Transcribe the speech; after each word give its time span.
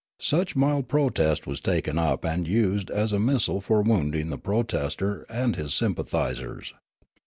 Such 0.19 0.55
mild 0.55 0.87
protest 0.89 1.45
was 1.45 1.59
taken 1.61 1.99
up 1.99 2.25
and 2.25 2.47
used 2.47 2.89
as 2.89 3.13
a 3.13 3.19
missile 3.19 3.61
for 3.61 3.83
wounding 3.83 4.31
the 4.31 4.39
protester 4.39 5.27
and 5.29 5.55
his 5.55 5.75
sympathisers. 5.75 6.73